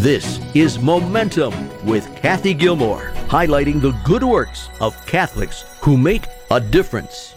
[0.00, 1.54] This is Momentum
[1.86, 7.34] with Kathy Gilmore, highlighting the good works of Catholics who make a difference.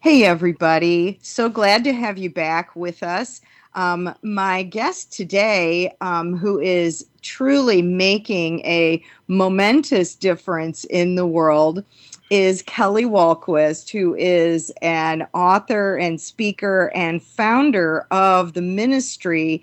[0.00, 1.18] Hey, everybody.
[1.20, 3.42] So glad to have you back with us.
[3.74, 11.84] Um, my guest today, um, who is truly making a momentous difference in the world,
[12.32, 19.62] is Kelly Wahlquist, who is an author and speaker and founder of the ministry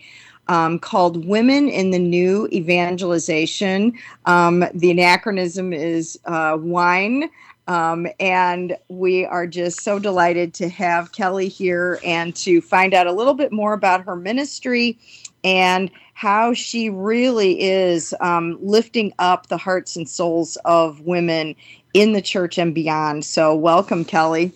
[0.50, 3.98] um, called Women in the New Evangelization.
[4.28, 7.32] Um, the anachronism is uh, WINE.
[7.68, 13.08] Um, and we are just so delighted to have Kelly here and to find out
[13.08, 15.00] a little bit more about her ministry
[15.44, 21.56] and how she really is um, lifting up the hearts and souls of women
[21.94, 23.26] in the church and beyond.
[23.26, 24.52] So, welcome, Kelly.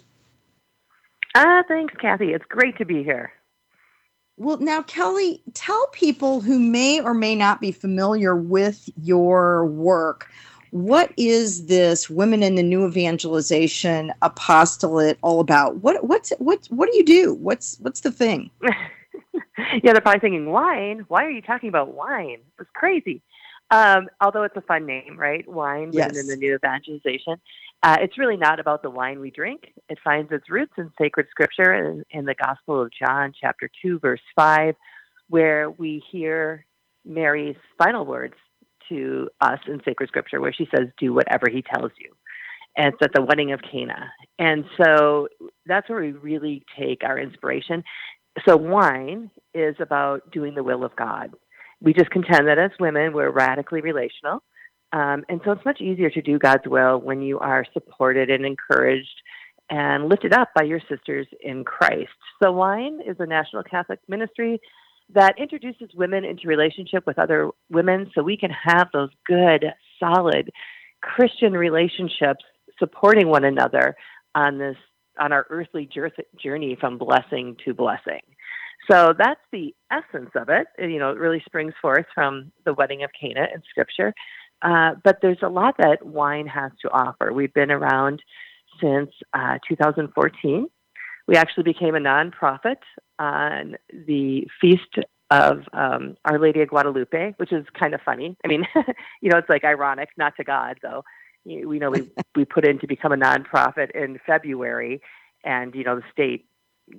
[1.36, 2.34] Ah, thanks, Kathy.
[2.34, 3.32] It's great to be here.
[4.38, 10.30] Well, now, Kelly, tell people who may or may not be familiar with your work
[10.74, 16.90] what is this women in the new evangelization apostolate all about what what's what what
[16.90, 21.44] do you do what's what's the thing yeah they're probably thinking wine why are you
[21.44, 23.22] talking about wine it's crazy
[23.74, 25.48] um, although it's a fun name, right?
[25.48, 26.16] Wine, yes.
[26.16, 27.38] in the new evangelization.
[27.82, 29.74] Uh, it's really not about the wine we drink.
[29.90, 33.98] It finds its roots in sacred scripture in, in the Gospel of John, chapter 2,
[33.98, 34.76] verse 5,
[35.28, 36.68] where we hear
[37.04, 38.36] Mary's final words
[38.90, 42.14] to us in sacred scripture, where she says, Do whatever he tells you.
[42.78, 44.12] And it's at the wedding of Cana.
[44.38, 45.30] And so
[45.66, 47.84] that's where we really take our inspiration.
[48.48, 51.34] So, wine is about doing the will of God
[51.84, 54.42] we just contend that as women, we're radically relational.
[54.94, 58.46] Um, and so it's much easier to do God's will when you are supported and
[58.46, 59.22] encouraged
[59.70, 62.12] and lifted up by your sisters in Christ.
[62.42, 64.62] So, WINE is a national Catholic ministry
[65.14, 69.66] that introduces women into relationship with other women so we can have those good,
[70.00, 70.50] solid
[71.02, 72.44] Christian relationships
[72.80, 73.96] supporting one another
[74.36, 74.78] on this
[75.20, 75.88] on our earthly
[76.42, 78.22] journey from blessing to blessing.
[78.90, 80.68] So that's the essence of it.
[80.78, 84.14] You know, it really springs forth from the wedding of Cana in Scripture.
[84.62, 87.32] Uh, but there's a lot that wine has to offer.
[87.34, 88.22] We've been around
[88.82, 90.68] since uh, 2014.
[91.28, 92.78] We actually became a nonprofit
[93.20, 94.98] on the feast
[95.30, 98.38] of um, Our Lady of Guadalupe, which is kind of funny.
[98.44, 98.66] I mean,
[99.22, 101.04] you know, it's like ironic, not to God though.
[101.46, 105.02] We know we we put in to become a nonprofit in February,
[105.44, 106.46] and you know the state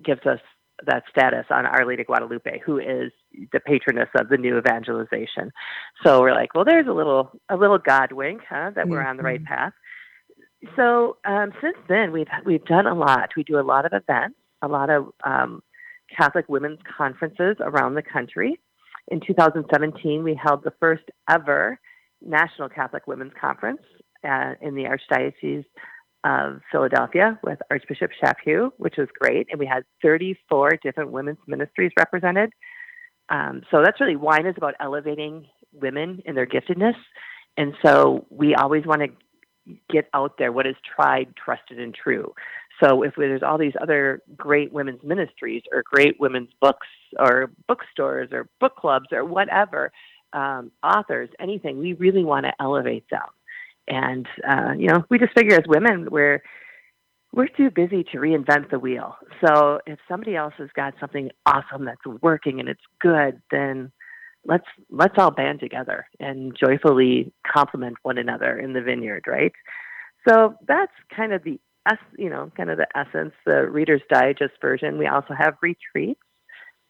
[0.02, 0.40] gives us
[0.86, 3.12] that status on Our Lady Guadalupe, who is
[3.52, 5.52] the patroness of the new evangelization.
[6.04, 8.90] So we're like, well, there's a little a little God wink, huh, that mm-hmm.
[8.90, 9.54] we're on the right mm-hmm.
[9.54, 9.72] path.
[10.76, 13.30] So um, since then, we've we've done a lot.
[13.36, 15.62] We do a lot of events, a lot of um,
[16.16, 18.58] Catholic women's conferences around the country.
[19.08, 21.78] In 2017, we held the first ever
[22.24, 23.82] National Catholic Women's Conference
[24.26, 25.64] uh, in the Archdiocese
[26.24, 29.46] of Philadelphia with Archbishop Chaput, which was great.
[29.50, 32.50] And we had 34 different women's ministries represented.
[33.28, 36.96] Um, so that's really wine is about elevating women in their giftedness.
[37.56, 42.34] And so we always want to get out there what is tried, trusted, and true.
[42.82, 46.86] So if there's all these other great women's ministries or great women's books
[47.18, 49.92] or bookstores or book clubs or whatever,
[50.32, 53.28] um, authors, anything, we really want to elevate them
[53.88, 56.42] and uh, you know we just figure as women we're
[57.32, 59.16] we're too busy to reinvent the wheel.
[59.44, 63.90] So if somebody else has got something awesome that's working and it's good then
[64.46, 69.52] let's let's all band together and joyfully complement one another in the vineyard right?
[70.28, 71.58] So that's kind of the
[72.16, 74.98] you know kind of the essence the reader's digest version.
[74.98, 76.20] We also have retreats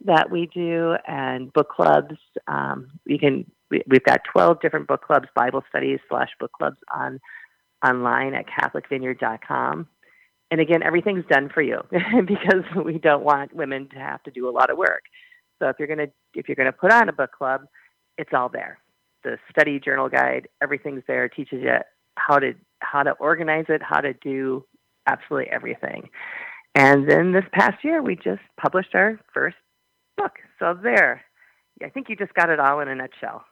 [0.05, 2.17] that we do and book clubs
[2.47, 6.77] um, you can we, have got 12 different book clubs, Bible studies slash book clubs
[6.95, 7.21] on
[7.85, 9.89] online at CatholicVineyard.com.
[10.51, 11.81] And again, everything's done for you
[12.27, 15.05] because we don't want women to have to do a lot of work.
[15.59, 17.63] So if you're gonna if you're gonna put on a book club,
[18.19, 18.79] it's all there.
[19.23, 21.29] The study journal guide, everything's there.
[21.29, 21.77] Teaches you
[22.17, 24.65] how to how to organize it, how to do
[25.07, 26.11] absolutely everything.
[26.75, 29.57] And then this past year, we just published our first
[30.17, 30.33] book.
[30.59, 31.23] So there,
[31.83, 33.45] I think you just got it all in a nutshell.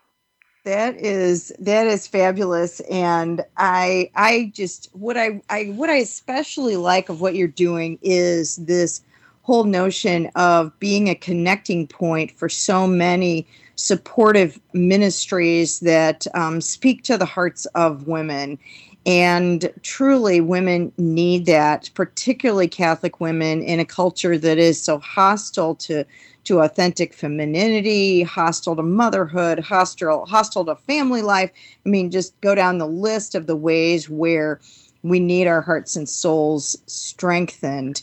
[0.65, 6.77] That is that is fabulous, and I I just what I I what I especially
[6.77, 9.03] like of what you're doing is this
[9.43, 17.03] whole notion of being a connecting point for so many supportive ministries that um, speak
[17.03, 18.59] to the hearts of women.
[19.05, 25.75] And truly, women need that, particularly Catholic women in a culture that is so hostile
[25.77, 26.05] to
[26.45, 31.51] to authentic femininity, hostile to motherhood, hostile hostile to family life.
[31.85, 34.61] I mean, just go down the list of the ways where
[35.03, 38.03] we need our hearts and souls strengthened.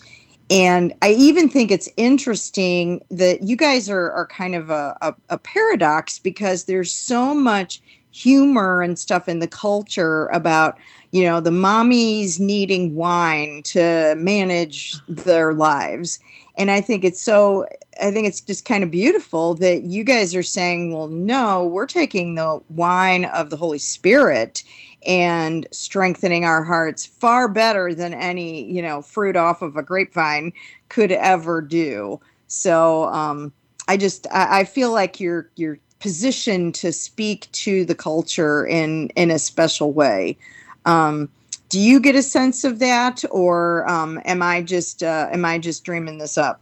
[0.49, 5.13] And I even think it's interesting that you guys are, are kind of a, a,
[5.29, 10.77] a paradox because there's so much humor and stuff in the culture about
[11.11, 16.19] you know the mommies needing wine to manage their lives.
[16.57, 17.65] And i think it's so
[18.01, 21.85] i think it's just kind of beautiful that you guys are saying well no we're
[21.85, 24.63] taking the wine of the holy spirit
[25.05, 30.51] and strengthening our hearts far better than any you know fruit off of a grapevine
[30.89, 32.19] could ever do.
[32.47, 33.53] So um
[33.87, 39.09] i just i, I feel like you're you're positioned to speak to the culture in
[39.09, 40.37] in a special way
[40.85, 41.29] um
[41.69, 45.57] do you get a sense of that or um am i just uh, am i
[45.57, 46.61] just dreaming this up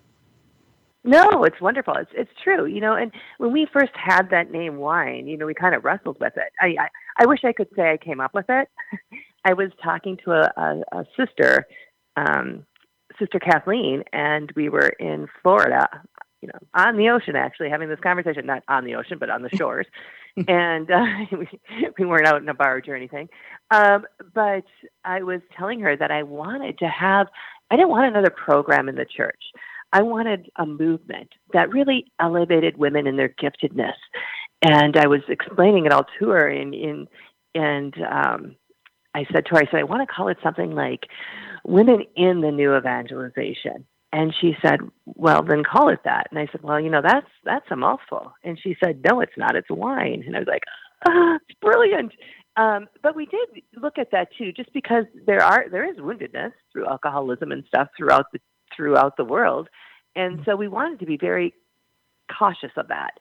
[1.08, 1.94] no, it's wonderful.
[1.96, 2.94] It's it's true, you know.
[2.94, 6.34] And when we first had that name, wine, you know, we kind of wrestled with
[6.36, 6.52] it.
[6.60, 8.68] I I, I wish I could say I came up with it.
[9.46, 11.66] I was talking to a, a, a sister,
[12.18, 12.66] um,
[13.18, 15.88] Sister Kathleen, and we were in Florida,
[16.42, 18.46] you know, on the ocean actually, having this conversation.
[18.46, 19.88] Not on the ocean, but on the shores.
[20.48, 21.48] and uh, we,
[21.98, 23.30] we weren't out in a barge or anything.
[23.72, 24.66] Um, but
[25.04, 27.28] I was telling her that I wanted to have.
[27.70, 29.44] I didn't want another program in the church.
[29.92, 33.96] I wanted a movement that really elevated women in their giftedness.
[34.62, 37.08] And I was explaining it all to her and in
[37.56, 38.56] and um,
[39.14, 41.08] I said to her, I said, I want to call it something like
[41.66, 43.86] Women in the New Evangelization.
[44.14, 46.28] And she said, Well, then call it that.
[46.30, 48.34] And I said, Well, you know, that's that's a mouthful.
[48.44, 49.56] And she said, No, it's not.
[49.56, 50.24] It's wine.
[50.26, 50.64] And I was like,
[51.08, 52.14] Ah, it's brilliant.
[52.56, 56.54] Um, but we did look at that too, just because there are there is woundedness
[56.72, 58.40] through alcoholism and stuff throughout the
[58.76, 59.70] throughout the world.
[60.16, 60.50] And mm-hmm.
[60.50, 61.54] so we wanted to be very
[62.36, 63.12] cautious of that.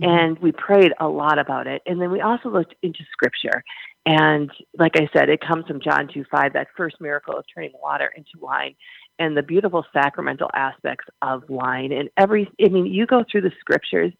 [0.00, 0.10] Mm-hmm.
[0.10, 1.82] And we prayed a lot about it.
[1.86, 3.62] And then we also looked into scripture.
[4.06, 7.72] And like I said, it comes from John 2 5, that first miracle of turning
[7.80, 8.74] water into wine
[9.20, 11.92] and the beautiful sacramental aspects of wine.
[11.92, 14.12] And every, I mean, you go through the scriptures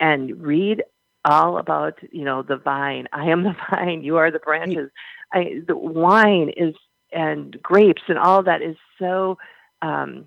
[0.00, 0.82] and read
[1.24, 3.06] all about, you know, the vine.
[3.12, 4.90] I am the vine, you are the branches.
[5.32, 6.74] I, the wine is,
[7.12, 9.38] and grapes and all that is so
[9.82, 10.26] um,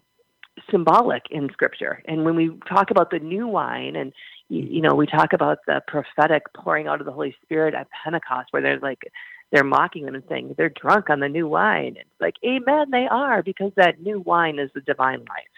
[0.69, 2.01] symbolic in Scripture.
[2.06, 4.13] And when we talk about the new wine, and
[4.50, 8.47] you know, we talk about the prophetic pouring out of the Holy Spirit at Pentecost,
[8.51, 9.03] where they're like
[9.51, 11.95] they're mocking them and saying they're drunk on the new wine.
[11.98, 15.56] It's like, Amen, they are, because that new wine is the divine life.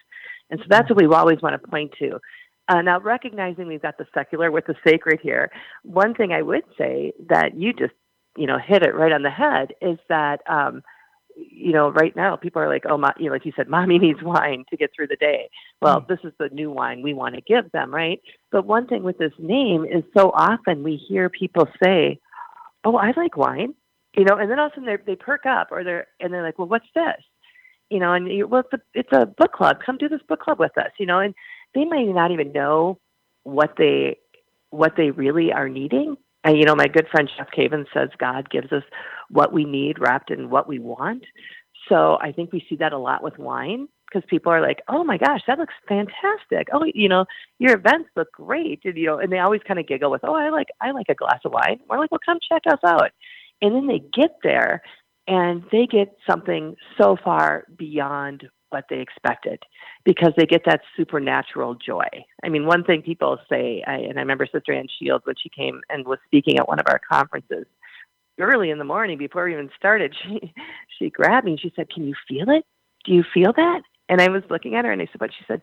[0.50, 2.20] And so that's what we always want to point to.
[2.70, 5.52] Uh, now, recognizing we've got the secular with the sacred here,
[5.84, 7.94] one thing I would say that you just,
[8.38, 10.82] you know, hit it right on the head is that um,
[11.36, 14.00] you know, right now people are like, oh, my, you know, like you said, mommy
[14.00, 15.50] needs wine to get through the day.
[15.82, 16.08] Well, mm.
[16.08, 18.22] this is the new wine we want to give them, right?
[18.52, 22.20] But one thing with this name is so often we hear people say,
[22.84, 23.74] oh, I like wine,
[24.16, 26.44] you know, and then all of a sudden they perk up or they're, and they're
[26.44, 27.22] like, well, what's this?
[27.90, 29.78] You know, and you, well, it's a, it's a book club.
[29.86, 31.34] Come do this book club with us, you know, and
[31.76, 33.00] they might not even know
[33.44, 34.18] what they,
[34.70, 38.50] what they really are needing and you know, my good friend Jeff Cavins says God
[38.50, 38.84] gives us
[39.30, 41.24] what we need wrapped in what we want.
[41.90, 45.04] So I think we see that a lot with wine because people are like, "Oh
[45.04, 46.68] my gosh, that looks fantastic!
[46.74, 47.26] Oh, you know,
[47.60, 50.36] your events look great," and you know, and they always kind of giggle with, "Oh,
[50.36, 53.12] I like I like a glass of wine." We're like, "Well, come check us out,"
[53.64, 54.84] and then they get there
[55.28, 59.64] and they get something so far beyond what they expected
[60.04, 62.08] because they get that supernatural joy.
[62.44, 65.50] I mean, one thing people say, I, and I remember Sister Ann Shields when she
[65.50, 67.66] came and was speaking at one of our conferences
[68.38, 70.54] early in the morning before we even started, she
[71.00, 72.66] she grabbed me and she said, "Can you feel it?
[73.06, 75.46] Do you feel that?" And I was looking at her and I said, "But she
[75.48, 75.62] said,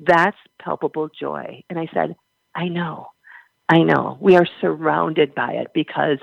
[0.00, 2.16] that's palpable joy." And I said,
[2.54, 3.08] "I know."
[3.68, 4.18] I know.
[4.20, 6.18] We are surrounded by it because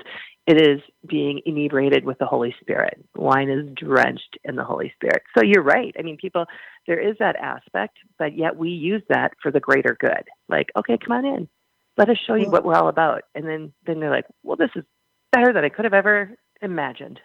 [0.46, 3.04] it is being inebriated with the Holy Spirit.
[3.14, 5.22] Wine is drenched in the Holy Spirit.
[5.36, 5.94] So you're right.
[5.98, 6.46] I mean, people,
[6.86, 10.24] there is that aspect, but yet we use that for the greater good.
[10.48, 11.48] Like, okay, come on in.
[11.96, 13.22] Let us show you what we're all about.
[13.34, 14.84] And then, then they're like, well, this is
[15.32, 17.20] better than I could have ever imagined.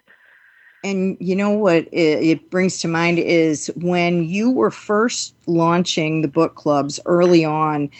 [0.84, 6.28] And you know what it, brings to mind is when you were first launching the
[6.28, 7.90] book clubs early on,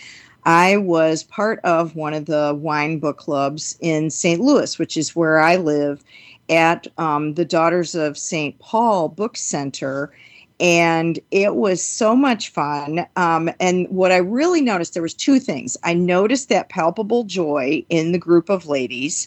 [0.46, 4.40] I was part of one of the wine book clubs in St.
[4.40, 6.04] Louis, which is where I live,
[6.48, 8.56] at um, the Daughters of St.
[8.60, 10.12] Paul Book Center.
[10.60, 13.04] And it was so much fun.
[13.16, 15.76] Um, and what I really noticed, there was two things.
[15.82, 19.26] I noticed that palpable joy in the group of ladies.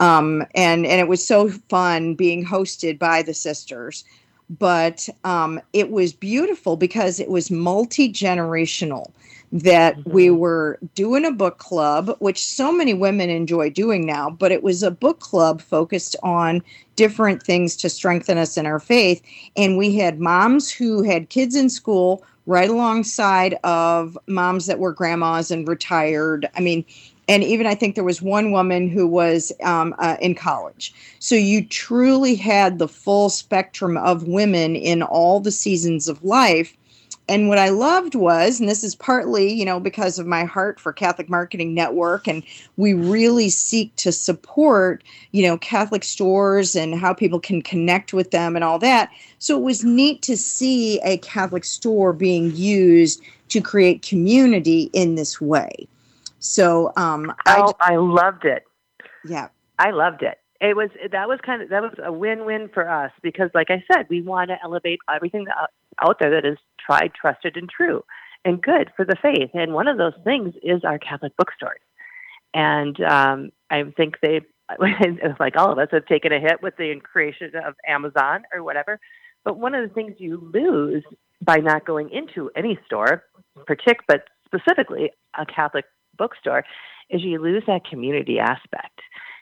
[0.00, 4.02] Um, and, and it was so fun being hosted by the sisters
[4.58, 9.10] but um, it was beautiful because it was multi generational
[9.54, 10.10] that mm-hmm.
[10.10, 14.64] we were doing a book club, which so many women enjoy doing now, but it
[14.64, 16.60] was a book club focused on
[16.96, 19.22] different things to strengthen us in our faith.
[19.56, 24.92] And we had moms who had kids in school right alongside of moms that were
[24.92, 26.50] grandmas and retired.
[26.56, 26.84] I mean,
[27.28, 30.92] and even I think there was one woman who was um, uh, in college.
[31.20, 36.76] So you truly had the full spectrum of women in all the seasons of life.
[37.26, 40.78] And what I loved was, and this is partly, you know, because of my heart
[40.78, 42.42] for Catholic Marketing Network, and
[42.76, 45.02] we really seek to support,
[45.32, 49.10] you know, Catholic stores and how people can connect with them and all that.
[49.38, 55.14] So it was neat to see a Catholic store being used to create community in
[55.14, 55.88] this way.
[56.40, 58.64] So um, oh, I, I loved it.
[59.24, 60.38] Yeah, I loved it.
[60.60, 63.82] It was that was kind of that was a win-win for us because, like I
[63.90, 65.46] said, we want to elevate everything
[66.02, 68.04] out there that is tried, trusted, and true,
[68.44, 69.50] and good for the faith.
[69.54, 71.80] And one of those things is our Catholic bookstores.
[72.52, 74.40] And um, I think they,
[75.40, 79.00] like all of us, have taken a hit with the creation of Amazon or whatever.
[79.44, 81.04] But one of the things you lose
[81.42, 83.24] by not going into any store,
[83.68, 85.84] partic- but specifically a Catholic
[86.16, 86.64] bookstore
[87.10, 89.00] is you lose that community aspect.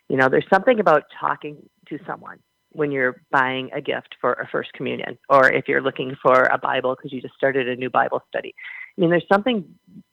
[0.09, 1.57] You know, there's something about talking
[1.89, 2.39] to someone
[2.73, 6.59] when you're buying a gift for a first communion or if you're looking for a
[6.59, 8.55] Bible because you just started a new Bible study.
[8.97, 9.65] I mean, there's something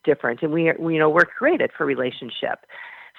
[0.04, 2.60] different, and we, we you know, we're created for relationship.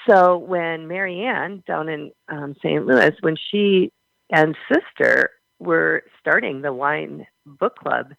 [0.09, 2.87] So when Marianne down in um, St.
[2.87, 3.93] Louis, when she
[4.31, 8.13] and sister were starting the wine book club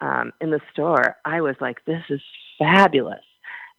[0.00, 2.20] um, in the store, I was like, this is
[2.58, 3.20] fabulous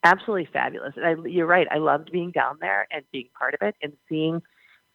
[0.04, 0.94] absolutely fabulous.
[0.96, 1.68] And I, you're right.
[1.70, 4.42] I loved being down there and being part of it and seeing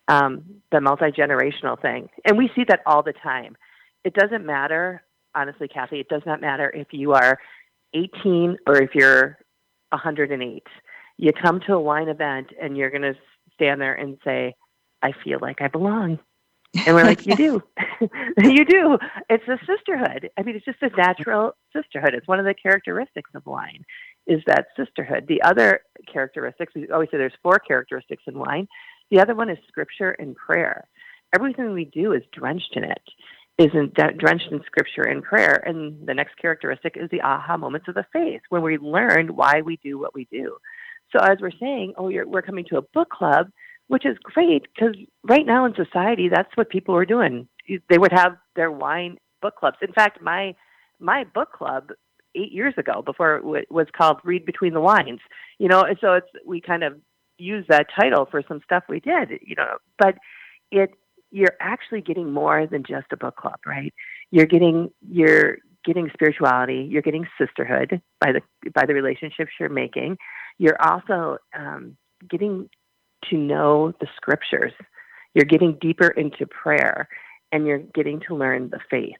[0.08, 2.08] um, the multi generational thing.
[2.24, 3.56] And we see that all the time.
[4.04, 5.02] It doesn't matter,
[5.34, 6.00] honestly, Kathy.
[6.00, 7.38] It does not matter if you are
[7.94, 9.38] 18 or if you're
[9.90, 10.62] 108.
[11.16, 13.14] You come to a wine event and you're going to
[13.54, 14.54] stand there and say,
[15.02, 16.18] "I feel like I belong."
[16.86, 17.62] And we're like, you do.
[18.42, 18.98] you do.
[19.30, 20.30] It's a sisterhood.
[20.36, 22.14] I mean, it's just a natural sisterhood.
[22.14, 23.84] It's one of the characteristics of wine
[24.26, 25.26] is that sisterhood.
[25.28, 25.80] The other
[26.12, 28.66] characteristics, we always say there's four characteristics in wine.
[29.10, 30.88] The other one is scripture and prayer.
[31.34, 33.02] Everything we do is drenched in it,
[33.58, 35.62] isn't drenched in scripture and prayer.
[35.66, 39.60] And the next characteristic is the aha moments of the faith, when we learn why
[39.62, 40.56] we do what we do.
[41.12, 43.48] So as we're saying, oh, we're coming to a book club,
[43.88, 47.46] which is great because right now in society, that's what people are doing.
[47.88, 49.76] They would have their wine book clubs.
[49.82, 50.54] In fact, my
[51.00, 51.90] my book club
[52.34, 55.20] eight years ago before it was called Read Between the Lines.
[55.58, 57.00] You know, so it's we kind of
[57.38, 59.30] use that title for some stuff we did.
[59.42, 60.16] You know, but
[60.70, 60.94] it
[61.30, 63.92] you're actually getting more than just a book club, right?
[64.30, 66.86] You're getting you're getting spirituality.
[66.90, 70.16] You're getting sisterhood by the by the relationships you're making.
[70.58, 71.96] You're also um,
[72.28, 72.68] getting
[73.30, 74.72] to know the scriptures.
[75.34, 77.08] You're getting deeper into prayer,
[77.50, 79.16] and you're getting to learn the faith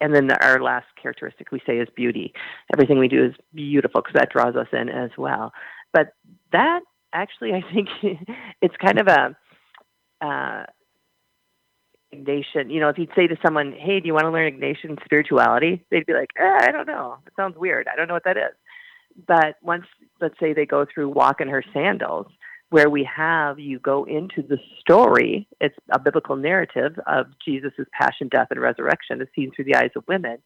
[0.00, 2.32] and then the, our last characteristic we say is beauty.
[2.72, 5.52] Everything we do is beautiful because that draws us in as well.
[5.92, 6.08] But
[6.52, 6.80] that
[7.16, 7.88] actually, I think
[8.62, 9.36] it's kind of a
[10.24, 10.64] uh,
[12.14, 12.72] Ignatian.
[12.72, 15.84] You know, if you'd say to someone, "Hey, do you want to learn Ignatian spirituality?"
[15.90, 17.18] They'd be like, eh, "I don't know.
[17.26, 17.88] It sounds weird.
[17.92, 18.54] I don't know what that is."
[19.26, 19.86] But once,
[20.20, 22.26] let's say, they go through Walk in Her Sandals,
[22.70, 25.48] where we have you go into the story.
[25.60, 29.90] It's a biblical narrative of Jesus' passion, death, and resurrection, as seen through the eyes
[29.96, 30.38] of women.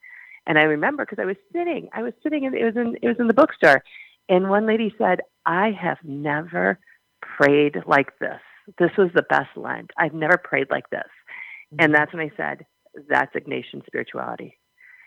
[0.46, 3.08] And I remember because I was sitting, I was sitting, and it was in it
[3.08, 3.82] was in the bookstore,
[4.28, 6.78] and one lady said, "I have never
[7.20, 8.40] prayed like this.
[8.78, 9.90] This was the best Lent.
[9.98, 11.10] I've never prayed like this."
[11.78, 12.66] And that's when I said,
[13.08, 14.58] "That's Ignatian spirituality."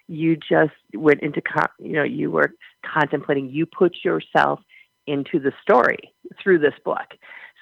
[0.07, 1.41] You just went into,
[1.79, 2.53] you know, you were
[2.85, 3.50] contemplating.
[3.50, 4.59] You put yourself
[5.07, 7.07] into the story through this book.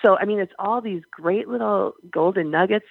[0.01, 2.87] So, I mean, it's all these great little golden nuggets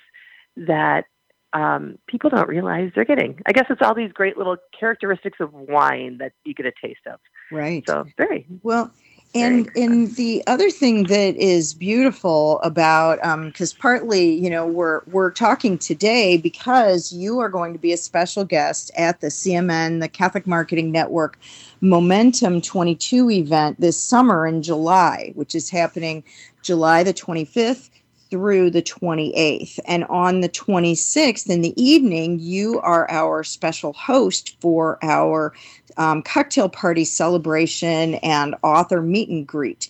[0.57, 1.05] that
[1.53, 3.41] um, people don't realize they're getting.
[3.47, 7.07] I guess it's all these great little characteristics of wine that you get a taste
[7.07, 7.19] of.
[7.51, 7.83] Right.
[7.89, 8.93] So, very well.
[9.33, 15.03] And and the other thing that is beautiful about because um, partly you know we're
[15.07, 20.01] we're talking today because you are going to be a special guest at the CMN
[20.01, 21.39] the Catholic Marketing Network
[21.81, 26.25] Momentum 22 event this summer in July, which is happening
[26.63, 27.89] July the 25th
[28.31, 29.79] through the 28th.
[29.87, 35.53] And on the 26th in the evening, you are our special host for our
[35.97, 39.89] um, cocktail party celebration and author meet and greet.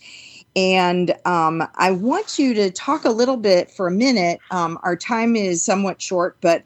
[0.57, 4.41] And um, I want you to talk a little bit for a minute.
[4.51, 6.65] Um, our time is somewhat short, but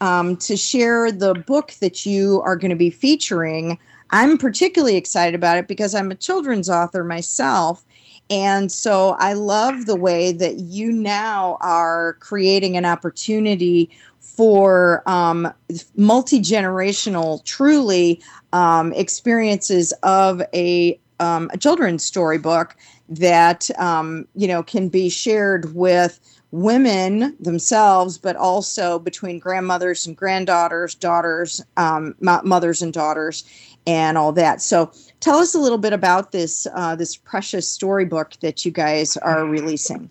[0.00, 3.78] um, to share the book that you are going to be featuring
[4.14, 7.84] I'm particularly excited about it because I'm a children's author myself.
[8.30, 13.90] And so I love the way that you now are creating an opportunity
[14.20, 15.52] for um,
[15.96, 18.20] multi generational, truly
[18.52, 22.74] um, experiences of a, um, a children's storybook
[23.08, 26.18] that um, you know can be shared with
[26.50, 33.44] women themselves, but also between grandmothers and granddaughters, daughters, um, mothers and daughters,
[33.86, 34.62] and all that.
[34.62, 34.92] So,
[35.24, 39.46] tell us a little bit about this uh, this precious storybook that you guys are
[39.46, 40.10] releasing.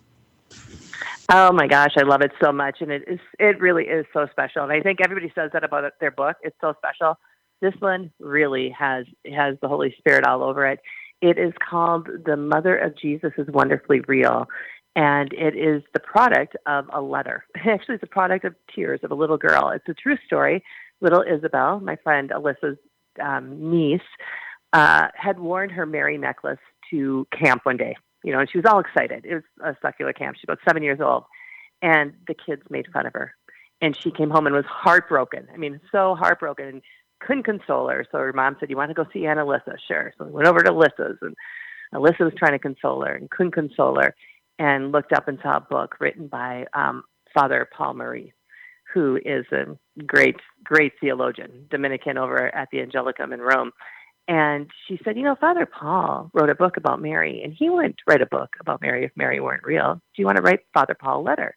[1.32, 4.26] Oh my gosh, I love it so much, and it is it really is so
[4.32, 4.64] special.
[4.64, 6.36] And I think everybody says that about their book.
[6.42, 7.16] It's so special.
[7.62, 10.80] This one really has has the Holy Spirit all over it.
[11.22, 14.48] It is called "The Mother of Jesus is Wonderfully Real,"
[14.96, 17.44] and it is the product of a letter.
[17.56, 19.70] Actually, it's a product of tears of a little girl.
[19.70, 20.64] It's a true story.
[21.00, 22.78] Little Isabel, my friend Alyssa's
[23.22, 24.00] um, niece,
[24.74, 26.58] uh, had worn her Mary necklace
[26.90, 29.24] to camp one day you know, and she was all excited.
[29.24, 30.36] It was a secular camp.
[30.36, 31.24] She's about seven years old.
[31.82, 33.34] And the kids made fun of her.
[33.80, 35.46] And she came home and was heartbroken.
[35.52, 36.82] I mean, so heartbroken and
[37.20, 38.06] couldn't console her.
[38.10, 39.76] So her mom said, You want to go see Aunt Alyssa?
[39.86, 40.14] Sure.
[40.16, 41.36] So we went over to Alyssa's and
[41.92, 44.14] Alyssa was trying to console her and couldn't console her
[44.58, 47.02] and looked up and saw a book written by um,
[47.34, 48.32] Father Paul Murray,
[48.94, 49.76] who is a
[50.06, 53.72] great, great theologian, Dominican over at the Angelicum in Rome.
[54.26, 57.96] And she said, You know, Father Paul wrote a book about Mary, and he wouldn't
[58.08, 59.94] write a book about Mary if Mary weren't real.
[59.94, 61.54] Do you want to write Father Paul a letter?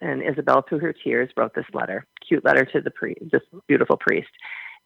[0.00, 3.96] And Isabel, through her tears, wrote this letter, cute letter to the priest, this beautiful
[3.96, 4.28] priest.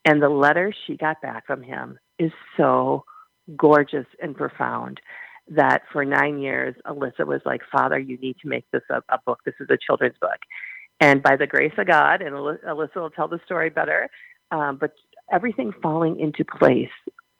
[0.04, 3.04] And the letter she got back from him is so
[3.56, 5.00] gorgeous and profound
[5.50, 9.18] that for nine years, Alyssa was like, Father, you need to make this a, a
[9.24, 9.40] book.
[9.44, 10.38] This is a children's book.
[11.00, 14.08] And by the grace of God, and Alyssa will tell the story better,
[14.50, 14.92] um, but
[15.32, 16.90] everything falling into place.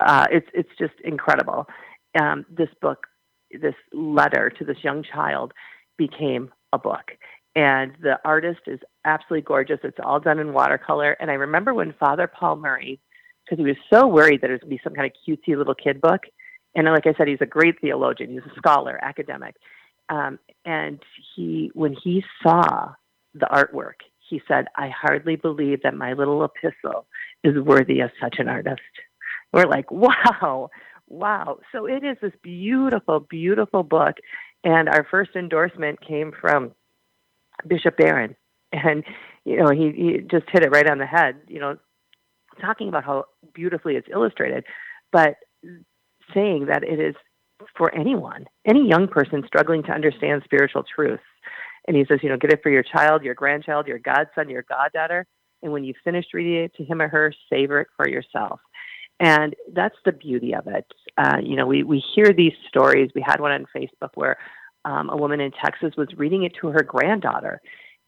[0.01, 1.67] Uh, it's it's just incredible.
[2.21, 3.07] Um, this book,
[3.51, 5.53] this letter to this young child,
[5.97, 7.13] became a book,
[7.55, 9.81] and the artist is absolutely gorgeous.
[9.83, 11.17] It's all done in watercolor.
[11.21, 13.01] And I remember when Father Paul Murray,
[13.45, 16.01] because he was so worried that it to be some kind of cutesy little kid
[16.01, 16.23] book,
[16.75, 18.31] and like I said, he's a great theologian.
[18.31, 19.57] He's a scholar, academic,
[20.09, 21.03] um, and
[21.35, 22.93] he when he saw
[23.35, 27.07] the artwork, he said, I hardly believe that my little epistle
[27.45, 28.81] is worthy of such an artist.
[29.53, 30.71] We're like, wow,
[31.09, 31.59] wow.
[31.73, 34.17] So it is this beautiful, beautiful book.
[34.65, 36.73] And our first endorsement came from
[37.67, 38.37] Bishop Barron.
[38.73, 39.05] And,
[39.45, 41.79] you know, he, he just hit it right on the head, you know,
[42.61, 43.25] talking about how
[43.55, 44.65] beautifully it's illustrated,
[45.13, 45.37] but
[46.35, 47.15] saying that it is
[47.77, 51.23] for anyone, any young person struggling to understand spiritual truths.
[51.87, 54.65] And he says, you know, get it for your child, your grandchild, your godson, your
[54.69, 55.27] goddaughter.
[55.63, 58.61] And when you've finished reading it to him or her, savor it for yourself.
[59.21, 60.87] And that's the beauty of it.
[61.17, 63.11] Uh, you know, we, we hear these stories.
[63.15, 64.39] We had one on Facebook where
[64.85, 67.61] um, a woman in Texas was reading it to her granddaughter,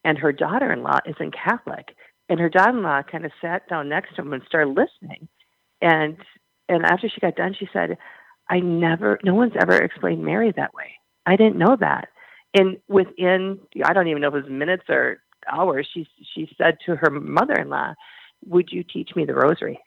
[0.04, 1.96] and her daughter in law isn't Catholic.
[2.28, 5.26] And her daughter in law kind of sat down next to him and started listening.
[5.82, 6.16] And
[6.68, 7.98] and after she got done, she said,
[8.48, 10.92] I never, no one's ever explained Mary that way.
[11.26, 12.08] I didn't know that.
[12.54, 16.78] And within, I don't even know if it was minutes or hours, she she said
[16.86, 17.94] to her mother-in-law,
[18.46, 19.80] "Would you teach me the rosary?"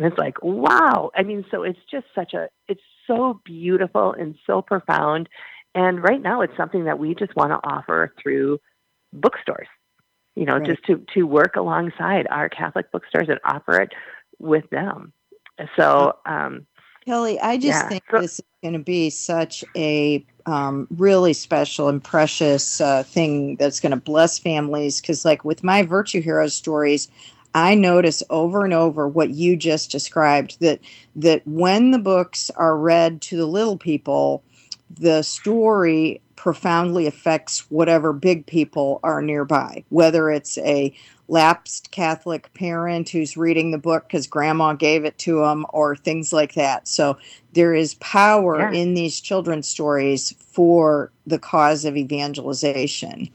[0.00, 1.10] And it's like, wow.
[1.14, 5.28] I mean, so it's just such a, it's so beautiful and so profound.
[5.74, 8.60] And right now, it's something that we just want to offer through
[9.12, 9.68] bookstores.
[10.36, 10.64] You know, right.
[10.66, 13.90] just to to work alongside our Catholic bookstores and offer it
[14.38, 15.12] with them.
[15.76, 16.66] So, um,
[17.04, 17.88] Kelly, I just yeah.
[17.88, 23.56] think this is going to be such a um, really special and precious uh, thing
[23.56, 25.00] that's going to bless families.
[25.00, 27.08] Because, like with my Virtue Heroes stories,
[27.54, 30.80] I notice over and over what you just described that
[31.16, 34.42] that when the books are read to the little people,
[34.90, 40.90] the story profoundly affects whatever big people are nearby, whether it's a
[41.28, 46.32] lapsed Catholic parent who's reading the book because grandma gave it to them or things
[46.32, 46.88] like that.
[46.88, 47.18] So
[47.52, 48.80] there is power yeah.
[48.80, 53.28] in these children's stories for the cause of evangelization.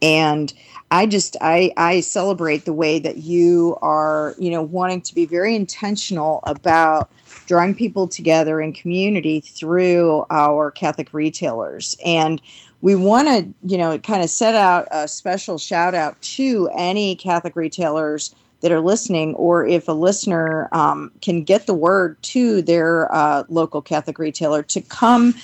[0.00, 0.52] And
[0.90, 5.26] I just I I celebrate the way that you are, you know, wanting to be
[5.26, 7.10] very intentional about
[7.46, 11.96] drawing people together in community through our Catholic retailers.
[12.04, 12.40] And
[12.80, 17.16] we want to, you know, kind of set out a special shout out to any
[17.16, 22.60] Catholic retailers that are listening, or if a listener um, can get the word to
[22.62, 25.34] their uh, local Catholic retailer to come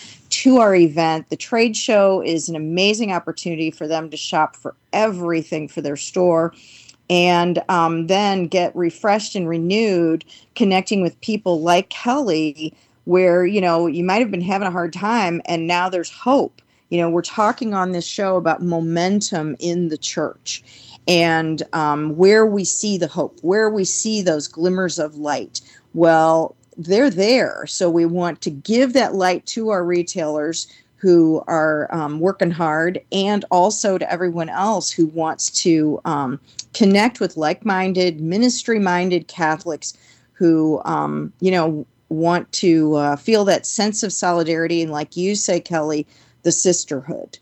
[0.44, 1.30] to our event.
[1.30, 5.96] The trade show is an amazing opportunity for them to shop for everything for their
[5.96, 6.52] store.
[7.10, 13.86] and um, then get refreshed and renewed connecting with people like Kelly, where, you know,
[13.86, 16.62] you might have been having a hard time and now there's hope.
[16.88, 20.62] You know, we're talking on this show about momentum in the church
[21.06, 25.60] and um, where we see the hope, where we see those glimmers of light.
[25.92, 27.66] Well, they're there.
[27.66, 32.98] So we want to give that light to our retailers who are um, working hard
[33.12, 36.40] and also to everyone else who wants to um,
[36.72, 39.96] connect with like minded, ministry minded Catholics
[40.32, 45.34] who, um, you know, want to uh, feel that sense of solidarity and, like you
[45.34, 46.06] say, Kelly,
[46.42, 47.38] the sisterhood.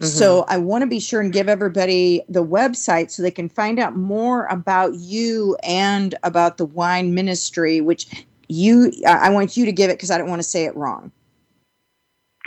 [0.00, 0.06] Mm-hmm.
[0.06, 3.78] So I want to be sure and give everybody the website so they can find
[3.78, 9.72] out more about you and about the wine ministry, which you I want you to
[9.72, 11.10] give it because I don't want to say it wrong.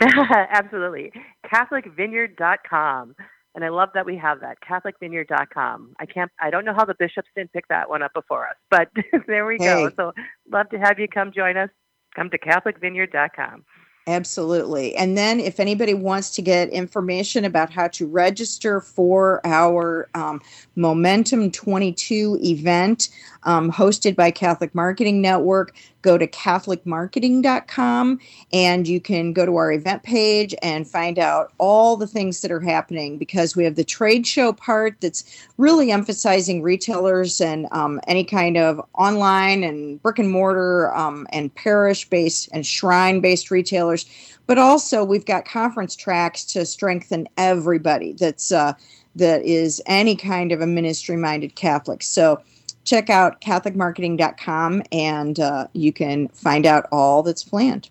[0.00, 1.12] Absolutely.
[1.44, 3.16] CatholicVineyard.com.
[3.56, 5.96] And I love that we have that, CatholicVineyard.com.
[5.98, 8.56] I can't I don't know how the bishops didn't pick that one up before us,
[8.70, 8.90] but
[9.26, 9.64] there we hey.
[9.64, 9.90] go.
[9.96, 10.12] So
[10.50, 11.70] love to have you come join us.
[12.14, 13.64] Come to CatholicVineyard.com.
[14.06, 14.96] Absolutely.
[14.96, 20.40] And then, if anybody wants to get information about how to register for our um,
[20.74, 23.10] Momentum 22 event
[23.42, 28.18] um, hosted by Catholic Marketing Network, go to CatholicMarketing.com
[28.52, 32.50] and you can go to our event page and find out all the things that
[32.50, 38.00] are happening because we have the trade show part that's really emphasizing retailers and um,
[38.06, 43.50] any kind of online and brick and mortar um, and parish based and shrine based
[43.90, 44.36] retailers.
[44.46, 48.72] But also, we've got conference tracks to strengthen everybody that's uh,
[49.16, 52.02] that is any kind of a ministry minded Catholic.
[52.02, 52.40] So
[52.84, 57.90] check out CatholicMarketing.com and uh, you can find out all that's planned.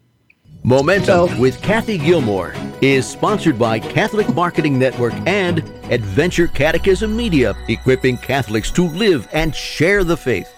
[0.64, 5.60] Momentum so, with Kathy Gilmore is sponsored by Catholic Marketing Network and
[5.90, 10.54] Adventure Catechism Media, equipping Catholics to live and share the faith.